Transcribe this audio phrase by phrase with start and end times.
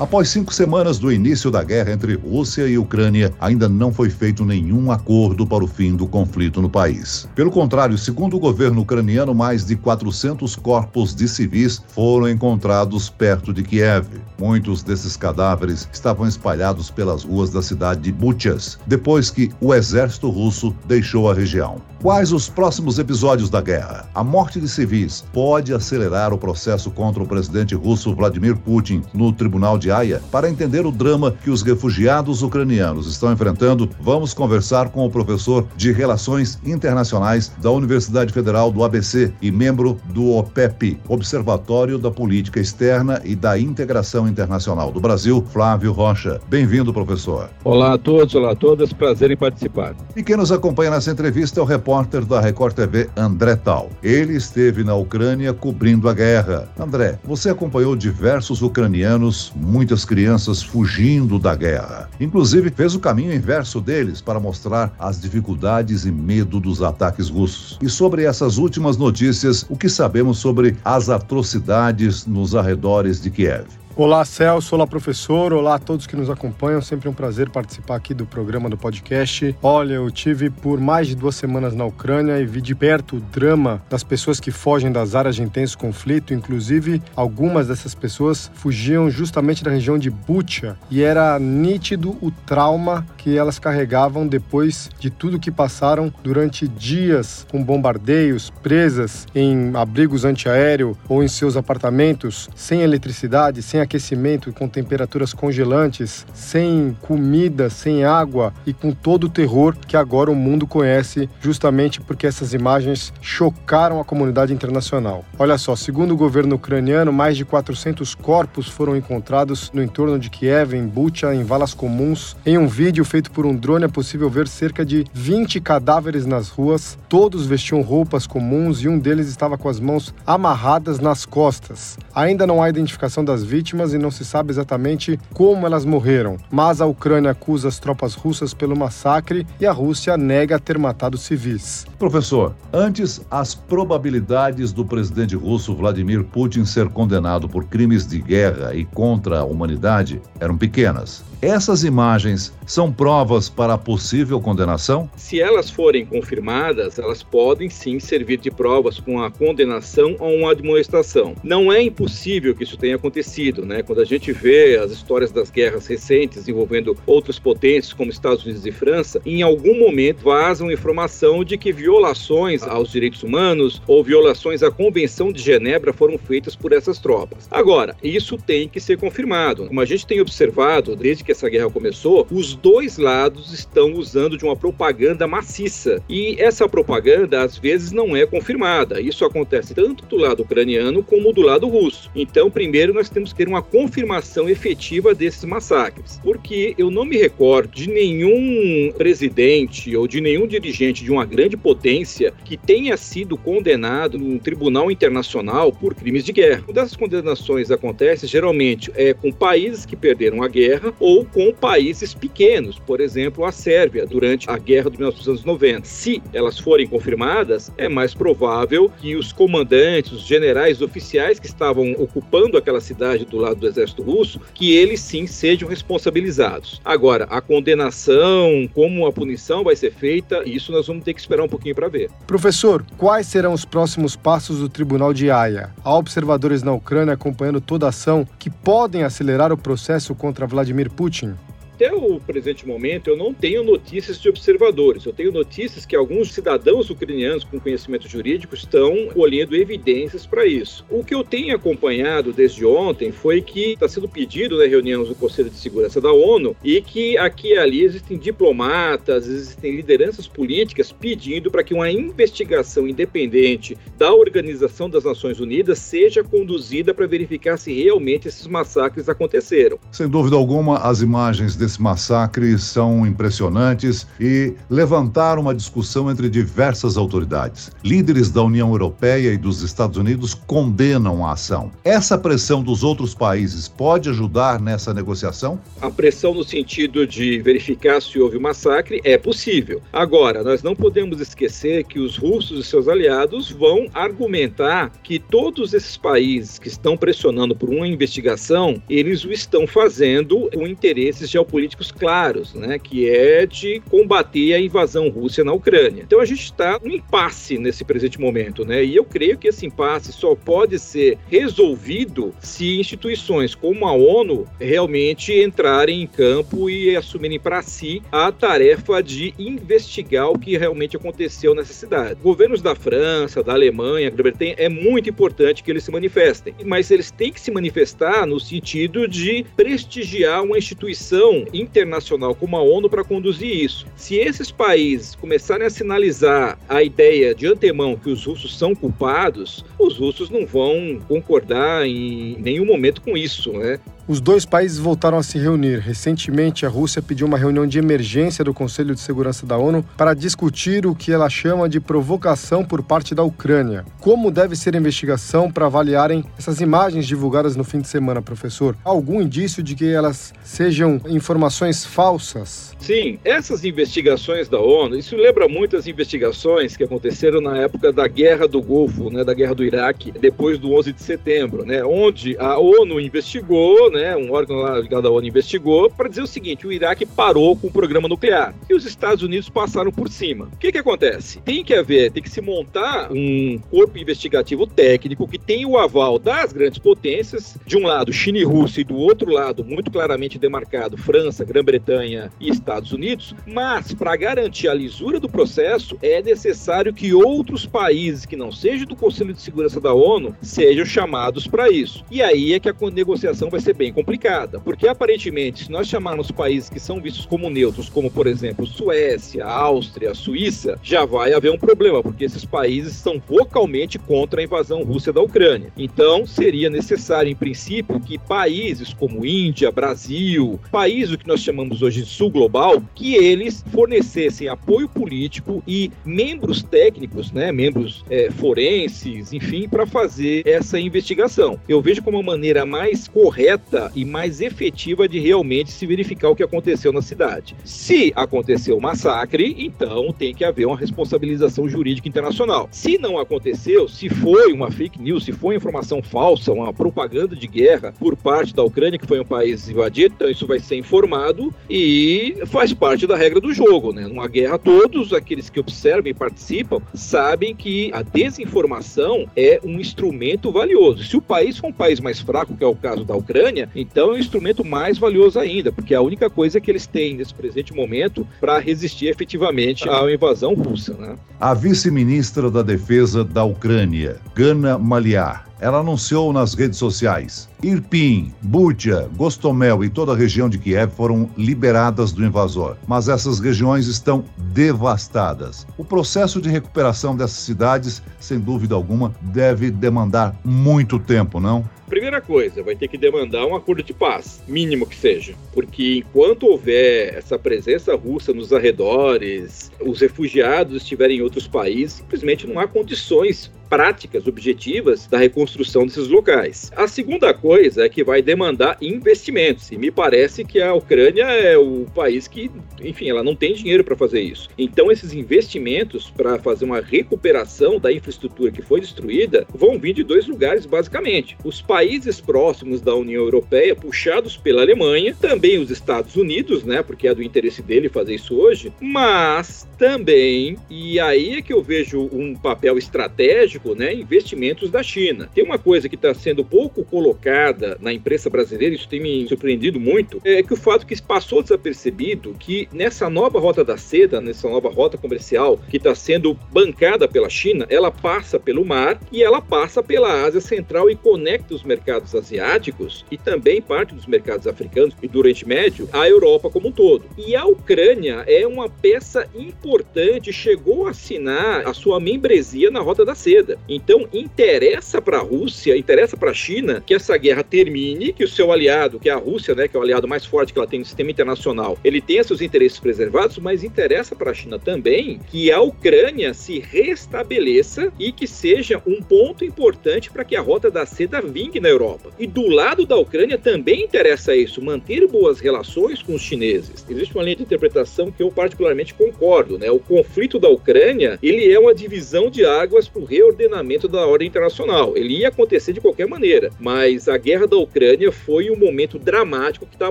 [0.00, 4.44] Após cinco semanas do início da guerra entre Rússia e Ucrânia, ainda não foi feito
[4.44, 7.28] nenhum acordo para o fim do conflito no país.
[7.34, 13.52] Pelo contrário, segundo o governo ucraniano, mais de 400 corpos de civis foram encontrados perto
[13.52, 14.06] de Kiev.
[14.38, 20.30] Muitos desses cadáveres estavam espalhados pelas ruas da cidade de Buchas, depois que o exército
[20.30, 21.82] russo deixou a região.
[22.00, 24.08] Quais os próximos episódios da guerra?
[24.14, 29.32] A morte de civis pode acelerar o processo contra o presidente russo Vladimir Putin no
[29.32, 30.22] Tribunal de Haia?
[30.30, 35.66] Para entender o drama que os refugiados ucranianos estão enfrentando, vamos conversar com o professor
[35.76, 42.60] de Relações Internacionais da Universidade Federal do ABC e membro do OPEP, Observatório da Política
[42.60, 46.40] Externa e da Integração Internacional do Brasil, Flávio Rocha.
[46.48, 47.50] Bem-vindo, professor.
[47.64, 49.94] Olá a todos, olá a todas, prazer em participar.
[50.16, 53.90] E quem nos acompanha nessa entrevista é o repórter da Record TV, André Tal.
[54.02, 56.68] Ele esteve na Ucrânia cobrindo a guerra.
[56.78, 62.10] André, você acompanhou diversos ucranianos, muitas crianças fugindo da guerra.
[62.18, 67.78] Inclusive, fez o caminho inverso deles para mostrar as dificuldades e medo dos ataques russos.
[67.80, 73.66] E sobre essas últimas notícias, o que sabemos sobre as atrocidades nos arredores de Kiev?
[74.00, 74.76] Olá, Celso.
[74.76, 75.52] Olá, professor.
[75.52, 76.80] Olá a todos que nos acompanham.
[76.80, 79.56] Sempre um prazer participar aqui do programa do podcast.
[79.60, 83.20] Olha, eu tive por mais de duas semanas na Ucrânia e vi de perto o
[83.20, 86.32] drama das pessoas que fogem das áreas de intenso conflito.
[86.32, 93.04] Inclusive, algumas dessas pessoas fugiam justamente da região de Bucha e era nítido o trauma
[93.16, 100.24] que elas carregavam depois de tudo que passaram durante dias com bombardeios, presas em abrigos
[100.24, 108.04] antiaéreo ou em seus apartamentos, sem eletricidade, sem aquecimento, com temperaturas congelantes, sem comida, sem
[108.04, 113.12] água e com todo o terror que agora o mundo conhece, justamente porque essas imagens
[113.20, 115.24] chocaram a comunidade internacional.
[115.38, 120.28] Olha só, segundo o governo ucraniano, mais de 400 corpos foram encontrados no entorno de
[120.28, 122.36] Kiev, em Bucha, em valas comuns.
[122.44, 126.48] Em um vídeo feito por um drone é possível ver cerca de 20 cadáveres nas
[126.48, 126.98] ruas.
[127.08, 131.96] Todos vestiam roupas comuns e um deles estava com as mãos amarradas nas costas.
[132.14, 136.36] Ainda não há identificação das vítimas vítimas e não se sabe exatamente como elas morreram,
[136.50, 141.16] mas a Ucrânia acusa as tropas russas pelo massacre e a Rússia nega ter matado
[141.16, 141.86] civis.
[141.98, 148.74] Professor, antes as probabilidades do presidente russo Vladimir Putin ser condenado por crimes de guerra
[148.74, 151.22] e contra a humanidade eram pequenas.
[151.40, 155.08] Essas imagens são provas para a possível condenação?
[155.16, 160.50] Se elas forem confirmadas, elas podem sim servir de provas com a condenação ou uma
[160.50, 161.36] admoestação.
[161.44, 163.84] Não é impossível que isso tenha acontecido, né?
[163.84, 168.66] Quando a gente vê as histórias das guerras recentes envolvendo outras potências como Estados Unidos
[168.66, 174.64] e França, em algum momento vazam informação de que violações aos direitos humanos ou violações
[174.64, 177.46] à Convenção de Genebra foram feitas por essas tropas.
[177.48, 179.68] Agora, isso tem que ser confirmado.
[179.68, 184.38] Como a gente tem observado desde que essa guerra começou, os dois lados estão usando
[184.38, 186.02] de uma propaganda maciça.
[186.08, 188.98] E essa propaganda, às vezes, não é confirmada.
[188.98, 192.10] Isso acontece tanto do lado ucraniano como do lado russo.
[192.16, 196.18] Então, primeiro, nós temos que ter uma confirmação efetiva desses massacres.
[196.22, 201.58] Porque eu não me recordo de nenhum presidente ou de nenhum dirigente de uma grande
[201.58, 206.62] potência que tenha sido condenado num tribunal internacional por crimes de guerra.
[206.64, 211.52] Quando essas condenações acontecem, geralmente é com países que perderam a guerra ou ou com
[211.52, 215.84] países pequenos, por exemplo, a Sérvia, durante a guerra de 1990.
[215.84, 221.90] Se elas forem confirmadas, é mais provável que os comandantes, os generais oficiais que estavam
[221.98, 226.80] ocupando aquela cidade do lado do exército russo, que eles sim sejam responsabilizados.
[226.84, 231.42] Agora, a condenação, como a punição vai ser feita, isso nós vamos ter que esperar
[231.42, 232.10] um pouquinho para ver.
[232.28, 235.70] Professor, quais serão os próximos passos do Tribunal de Haia?
[235.82, 240.88] Há observadores na Ucrânia acompanhando toda a ação que podem acelerar o processo contra Vladimir
[240.90, 241.38] Putin Putin
[241.78, 245.04] até o presente momento, eu não tenho notícias de observadores.
[245.04, 250.84] Eu tenho notícias que alguns cidadãos ucranianos com conhecimento jurídico estão colhendo evidências para isso.
[250.90, 255.04] O que eu tenho acompanhado desde ontem foi que está sendo pedido na né, reunião
[255.04, 260.26] do Conselho de Segurança da ONU e que aqui e ali existem diplomatas, existem lideranças
[260.26, 267.06] políticas pedindo para que uma investigação independente da Organização das Nações Unidas seja conduzida para
[267.06, 269.78] verificar se realmente esses massacres aconteceram.
[269.92, 276.30] Sem dúvida alguma, as imagens de desse massacre são impressionantes e levantaram uma discussão entre
[276.30, 277.70] diversas autoridades.
[277.84, 281.70] Líderes da União Europeia e dos Estados Unidos condenam a ação.
[281.84, 285.60] Essa pressão dos outros países pode ajudar nessa negociação?
[285.82, 289.82] A pressão no sentido de verificar se houve um massacre é possível.
[289.92, 295.74] Agora, nós não podemos esquecer que os russos e seus aliados vão argumentar que todos
[295.74, 301.57] esses países que estão pressionando por uma investigação, eles o estão fazendo com interesses geopolíticos
[301.96, 306.02] claros, né, que é de combater a invasão russa na Ucrânia.
[306.06, 308.84] Então a gente está um impasse nesse presente momento, né?
[308.84, 314.46] E eu creio que esse impasse só pode ser resolvido se instituições como a ONU
[314.60, 320.96] realmente entrarem em campo e assumirem para si a tarefa de investigar o que realmente
[320.96, 322.20] aconteceu nessa cidade.
[322.22, 327.10] Governos da França, da Alemanha, Grã-Bretanha, é muito importante que eles se manifestem, mas eles
[327.10, 333.04] têm que se manifestar no sentido de prestigiar uma instituição internacional como a ONU para
[333.04, 333.86] conduzir isso.
[333.96, 339.64] Se esses países começarem a sinalizar a ideia de antemão que os russos são culpados,
[339.78, 343.80] os russos não vão concordar em nenhum momento com isso, né?
[344.08, 345.80] Os dois países voltaram a se reunir.
[345.80, 350.14] Recentemente, a Rússia pediu uma reunião de emergência do Conselho de Segurança da ONU para
[350.14, 353.84] discutir o que ela chama de provocação por parte da Ucrânia.
[354.00, 358.74] Como deve ser a investigação para avaliarem essas imagens divulgadas no fim de semana, professor?
[358.82, 362.74] Algum indício de que elas sejam informações falsas?
[362.80, 368.08] Sim, essas investigações da ONU, isso lembra muito as investigações que aconteceram na época da
[368.08, 372.38] Guerra do Golfo, né, da Guerra do Iraque, depois do 11 de setembro, né, onde
[372.38, 376.26] a ONU investigou, né, né, um órgão lá ligado à ONU investigou para dizer o
[376.26, 380.48] seguinte: o Iraque parou com o programa nuclear e os Estados Unidos passaram por cima.
[380.52, 381.40] O que que acontece?
[381.40, 386.18] Tem que haver, tem que se montar um corpo investigativo técnico que tenha o aval
[386.18, 390.38] das grandes potências, de um lado China e Rússia e do outro lado, muito claramente
[390.38, 396.94] demarcado, França, Grã-Bretanha e Estados Unidos, mas para garantir a lisura do processo é necessário
[396.94, 401.70] que outros países que não sejam do Conselho de Segurança da ONU sejam chamados para
[401.70, 402.04] isso.
[402.10, 405.88] E aí é que a negociação vai ser bem bem complicada, porque aparentemente, se nós
[405.88, 411.32] chamarmos países que são vistos como neutros, como por exemplo Suécia, Áustria, Suíça, já vai
[411.32, 415.72] haver um problema, porque esses países estão vocalmente contra a invasão russa da Ucrânia.
[415.76, 422.02] Então, seria necessário, em princípio, que países como Índia, Brasil, países que nós chamamos hoje
[422.02, 429.32] de sul global, que eles fornecessem apoio político e membros técnicos, né, membros é, forenses,
[429.32, 431.58] enfim, para fazer essa investigação.
[431.68, 436.30] Eu vejo como uma maneira mais correta rápida e mais efetiva de realmente se verificar
[436.30, 437.54] o que aconteceu na cidade.
[437.64, 442.68] Se aconteceu o massacre, então tem que haver uma responsabilização jurídica internacional.
[442.72, 447.46] Se não aconteceu, se foi uma fake news, se foi informação falsa, uma propaganda de
[447.46, 451.52] guerra por parte da Ucrânia, que foi um país invadido, então isso vai ser informado
[451.68, 454.06] e faz parte da regra do jogo, né?
[454.06, 460.50] Numa guerra, todos aqueles que observam e participam sabem que a desinformação é um instrumento
[460.50, 461.04] valioso.
[461.04, 464.10] Se o país for um país mais fraco, que é o caso da Ucrânia, então
[464.10, 467.34] é um instrumento mais valioso ainda, porque é a única coisa que eles têm nesse
[467.34, 470.94] presente momento para resistir efetivamente à invasão russa.
[470.94, 471.16] Né?
[471.40, 479.08] A vice-ministra da Defesa da Ucrânia, Gana Maliar, ela anunciou nas redes sociais: Irpin, Butia,
[479.16, 484.24] Gostomel e toda a região de Kiev foram liberadas do invasor, mas essas regiões estão
[484.36, 485.66] devastadas.
[485.76, 491.68] O processo de recuperação dessas cidades, sem dúvida alguma, deve demandar muito tempo, não?
[491.88, 496.46] Primeira coisa, vai ter que demandar um acordo de paz, mínimo que seja, porque enquanto
[496.46, 502.68] houver essa presença russa nos arredores, os refugiados estiverem em outros países, simplesmente não há
[502.68, 506.70] condições práticas, objetivas da reconstrução desses locais.
[506.76, 511.56] A segunda coisa é que vai demandar investimentos, e me parece que a Ucrânia é
[511.56, 512.50] o país que,
[512.82, 514.48] enfim, ela não tem dinheiro para fazer isso.
[514.58, 520.02] Então, esses investimentos para fazer uma recuperação da infraestrutura que foi destruída vão vir de
[520.02, 521.36] dois lugares, basicamente.
[521.44, 527.08] Os países próximos da União Europeia, puxados pela Alemanha, também os Estados Unidos, né, porque
[527.08, 532.08] é do interesse dele fazer isso hoje, mas também, e aí é que eu vejo
[532.12, 535.30] um papel estratégico né, investimentos da China.
[535.34, 537.37] Tem uma coisa que está sendo pouco colocada
[537.80, 542.34] na imprensa brasileira, isso tem me surpreendido muito, é que o fato que passou desapercebido
[542.38, 547.28] que nessa nova rota da seda, nessa nova rota comercial que está sendo bancada pela
[547.28, 552.14] China, ela passa pelo mar e ela passa pela Ásia Central e conecta os mercados
[552.14, 556.72] asiáticos e também parte dos mercados africanos e do Oriente Médio à Europa como um
[556.72, 557.04] todo.
[557.16, 563.04] E a Ucrânia é uma peça importante, chegou a assinar a sua membresia na Rota
[563.04, 563.58] da Seda.
[563.68, 568.24] Então, interessa para a Rússia, interessa para a China que essa guerra guerra termine, que
[568.24, 570.58] o seu aliado, que é a Rússia, né, que é o aliado mais forte que
[570.58, 574.58] ela tem no sistema internacional, ele tenha seus interesses preservados, mas interessa para a China
[574.58, 580.40] também que a Ucrânia se restabeleça e que seja um ponto importante para que a
[580.40, 582.10] rota da seda vingue na Europa.
[582.18, 586.84] E do lado da Ucrânia também interessa isso, manter boas relações com os chineses.
[586.88, 589.70] Existe uma linha de interpretação que eu particularmente concordo, né?
[589.70, 594.28] O conflito da Ucrânia, ele é uma divisão de águas para o reordenamento da ordem
[594.28, 594.96] internacional.
[594.96, 599.66] Ele ia acontecer de qualquer maneira, mas a guerra da Ucrânia foi um momento dramático
[599.66, 599.90] que está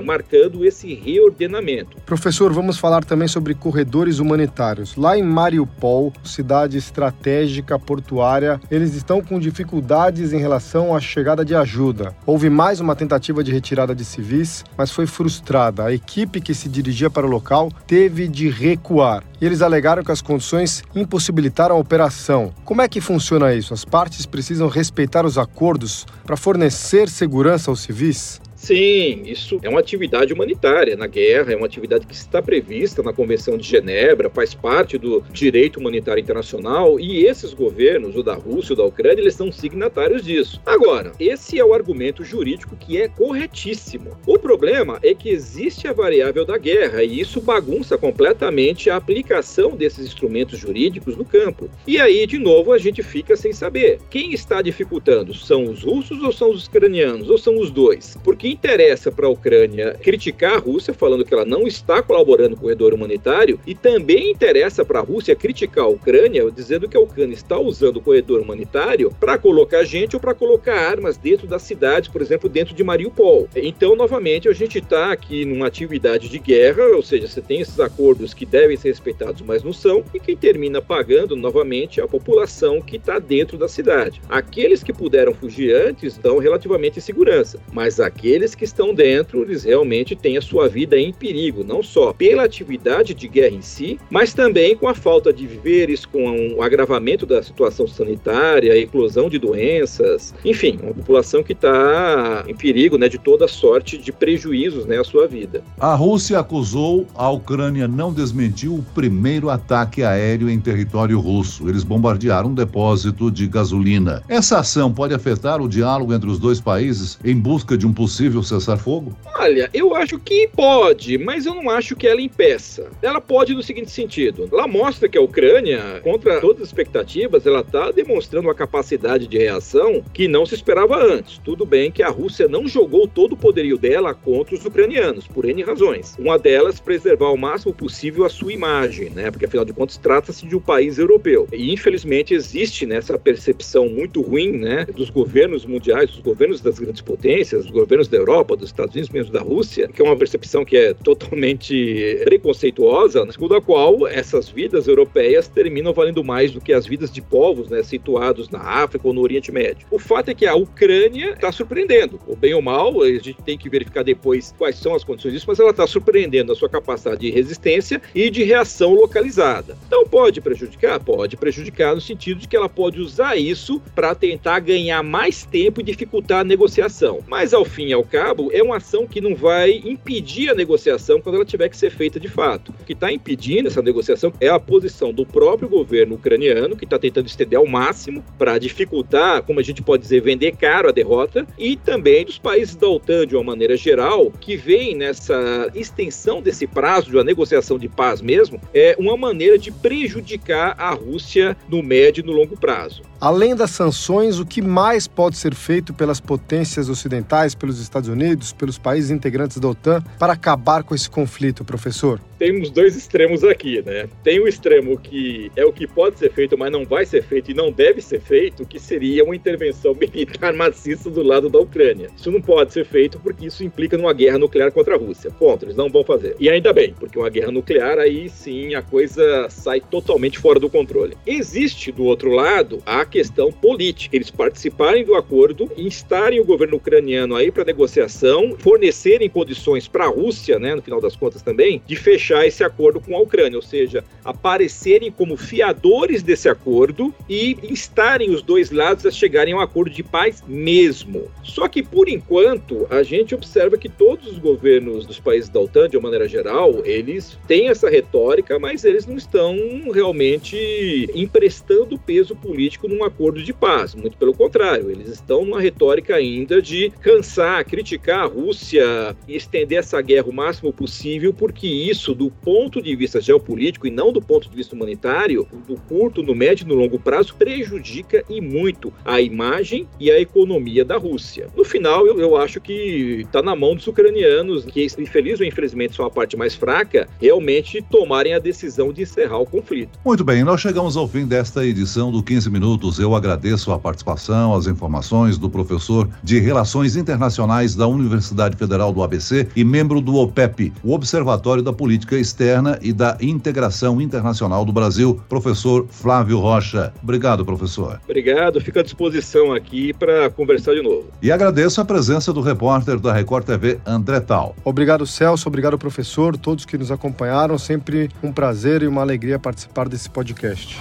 [0.00, 1.96] marcando esse reordenamento.
[2.04, 4.96] Professor, vamos falar também sobre corredores humanitários.
[4.96, 11.54] Lá em Mariupol, cidade estratégica portuária, eles estão com dificuldades em relação à chegada de
[11.54, 12.14] ajuda.
[12.26, 15.84] Houve mais uma tentativa de retirada de civis, mas foi frustrada.
[15.84, 19.22] A equipe que se dirigia para o local teve de recuar.
[19.40, 22.52] E eles alegaram que as condições impossibilitaram a operação.
[22.64, 23.72] Como é que funciona isso?
[23.72, 28.40] As partes precisam respeitar os acordos para fornecer segurança aos civis?
[28.58, 33.12] Sim, isso é uma atividade humanitária na guerra, é uma atividade que está prevista na
[33.12, 38.72] Convenção de Genebra, faz parte do direito humanitário internacional e esses governos, o da Rússia,
[38.72, 40.60] o da Ucrânia, eles são signatários disso.
[40.66, 44.18] Agora, esse é o argumento jurídico que é corretíssimo.
[44.26, 49.76] O problema é que existe a variável da guerra e isso bagunça completamente a aplicação
[49.76, 51.70] desses instrumentos jurídicos no campo.
[51.86, 54.00] E aí, de novo, a gente fica sem saber.
[54.10, 55.32] Quem está dificultando?
[55.32, 57.30] São os russos ou são os ucranianos?
[57.30, 58.18] Ou são os dois?
[58.24, 62.60] Porque interessa para a Ucrânia criticar a Rússia, falando que ela não está colaborando com
[62.60, 67.00] o corredor humanitário, e também interessa para a Rússia criticar a Ucrânia, dizendo que a
[67.00, 71.62] Ucrânia está usando o corredor humanitário para colocar gente ou para colocar armas dentro das
[71.62, 73.48] cidades, por exemplo, dentro de Mariupol.
[73.54, 77.78] Então, novamente, a gente está aqui numa atividade de guerra, ou seja, você tem esses
[77.80, 82.08] acordos que devem ser respeitados, mas não são, e quem termina pagando novamente é a
[82.08, 84.20] população que está dentro da cidade.
[84.28, 89.42] Aqueles que puderam fugir antes estão relativamente em segurança, mas aqueles aqueles que estão dentro,
[89.42, 93.62] eles realmente têm a sua vida em perigo, não só pela atividade de guerra em
[93.62, 98.76] si, mas também com a falta de víveres, com o agravamento da situação sanitária, a
[98.76, 104.12] eclosão de doenças, enfim, uma população que está em perigo né, de toda sorte de
[104.12, 105.64] prejuízos né, à sua vida.
[105.80, 111.68] A Rússia acusou, a Ucrânia não desmentiu o primeiro ataque aéreo em território russo.
[111.68, 114.22] Eles bombardearam um depósito de gasolina.
[114.28, 118.27] Essa ação pode afetar o diálogo entre os dois países em busca de um possível
[118.28, 119.16] possível cessar-fogo?
[119.34, 122.90] Olha, eu acho que pode, mas eu não acho que ela impeça.
[123.02, 127.60] Ela pode no seguinte sentido: ela mostra que a Ucrânia, contra todas as expectativas, ela
[127.60, 131.38] está demonstrando uma capacidade de reação que não se esperava antes.
[131.38, 135.44] Tudo bem que a Rússia não jogou todo o poderio dela contra os ucranianos, por
[135.44, 136.16] N razões.
[136.18, 139.30] Uma delas, preservar o máximo possível a sua imagem, né?
[139.30, 141.48] Porque afinal de contas trata-se de um país europeu.
[141.52, 146.78] E infelizmente existe nessa né, percepção muito ruim, né, dos governos mundiais, dos governos das
[146.78, 150.16] grandes potências, dos governos da Europa, dos Estados Unidos, mesmo da Rússia, que é uma
[150.16, 156.60] percepção que é totalmente preconceituosa, segundo a qual essas vidas europeias terminam valendo mais do
[156.60, 159.86] que as vidas de povos né, situados na África ou no Oriente Médio.
[159.90, 163.56] O fato é que a Ucrânia está surpreendendo, ou bem ou mal, a gente tem
[163.56, 167.20] que verificar depois quais são as condições disso, mas ela está surpreendendo a sua capacidade
[167.20, 169.76] de resistência e de reação localizada.
[169.86, 171.00] Então pode prejudicar?
[171.00, 175.80] Pode prejudicar no sentido de que ela pode usar isso para tentar ganhar mais tempo
[175.80, 177.20] e dificultar a negociação.
[177.26, 181.20] Mas ao fim e ao cabo, é uma ação que não vai impedir a negociação
[181.20, 182.74] quando ela tiver que ser feita de fato.
[182.80, 186.98] O que está impedindo essa negociação é a posição do próprio governo ucraniano, que está
[186.98, 191.46] tentando estender ao máximo para dificultar, como a gente pode dizer, vender caro a derrota,
[191.58, 196.66] e também dos países da OTAN, de uma maneira geral, que veem nessa extensão desse
[196.66, 201.82] prazo de uma negociação de paz mesmo, é uma maneira de prejudicar a Rússia no
[201.82, 203.02] médio e no longo prazo.
[203.20, 208.52] Além das sanções, o que mais pode ser feito pelas potências ocidentais, pelos Estados Unidos,
[208.52, 212.20] pelos países integrantes da OTAN, para acabar com esse conflito, professor?
[212.38, 214.08] Temos dois extremos aqui, né?
[214.22, 217.50] Tem o extremo que é o que pode ser feito, mas não vai ser feito
[217.50, 222.08] e não deve ser feito, que seria uma intervenção militar maciça do lado da Ucrânia.
[222.16, 225.32] Isso não pode ser feito porque isso implica numa guerra nuclear contra a Rússia.
[225.32, 226.36] Ponto, eles não vão fazer.
[226.38, 230.70] E ainda bem, porque uma guerra nuclear aí sim a coisa sai totalmente fora do
[230.70, 231.16] controle.
[231.26, 234.14] Existe do outro lado a questão política.
[234.14, 240.08] Eles participarem do acordo, instarem o governo ucraniano aí para negociação, fornecerem condições para a
[240.08, 243.56] Rússia, né, no final das contas também, de fechar fechar esse acordo com a Ucrânia,
[243.56, 249.56] ou seja, aparecerem como fiadores desse acordo e instarem os dois lados a chegarem a
[249.56, 251.28] um acordo de paz mesmo.
[251.42, 255.88] Só que, por enquanto, a gente observa que todos os governos dos países da OTAN,
[255.88, 259.56] de uma maneira geral, eles têm essa retórica, mas eles não estão
[259.92, 263.94] realmente emprestando peso político num acordo de paz.
[263.94, 269.78] Muito pelo contrário, eles estão numa retórica ainda de cansar, criticar a Rússia e estender
[269.78, 274.20] essa guerra o máximo possível, porque isso, do ponto de vista geopolítico e não do
[274.20, 278.92] ponto de vista humanitário, do curto, no médio e no longo prazo, prejudica e muito
[279.04, 281.46] a imagem e a economia da Rússia.
[281.56, 285.94] No final, eu, eu acho que está na mão dos ucranianos, que infeliz ou infelizmente
[285.94, 289.98] são a parte mais fraca, realmente tomarem a decisão de encerrar o conflito.
[290.04, 292.98] Muito bem, nós chegamos ao fim desta edição do 15 Minutos.
[292.98, 299.02] Eu agradeço a participação, as informações do professor de Relações Internacionais da Universidade Federal do
[299.02, 304.72] ABC e membro do OPEP, o Observatório da Política Externa e da Integração Internacional do
[304.72, 306.92] Brasil, professor Flávio Rocha.
[307.02, 308.00] Obrigado, professor.
[308.04, 311.08] Obrigado, fico à disposição aqui para conversar de novo.
[311.20, 314.54] E agradeço a presença do repórter da Record TV, André Tal.
[314.64, 317.58] Obrigado, Celso, obrigado, professor, todos que nos acompanharam.
[317.58, 320.80] Sempre um prazer e uma alegria participar desse podcast.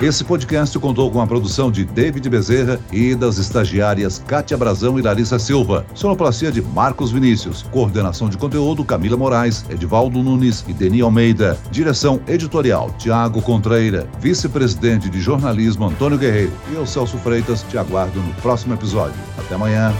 [0.00, 5.02] Esse podcast contou com a produção de David Bezerra e das estagiárias Kátia Brazão e
[5.02, 5.86] Larissa Silva.
[5.94, 7.62] Sonoplastia de Marcos Vinícius.
[7.62, 11.56] Coordenação de conteúdo Camila Moraes, Edivaldo Nunes e Deni Almeida.
[11.70, 14.08] Direção editorial Tiago Contreira.
[14.18, 16.52] Vice-presidente de jornalismo Antônio Guerreiro.
[16.72, 19.14] E eu, Celso Freitas, te aguardo no próximo episódio.
[19.38, 19.94] Até amanhã.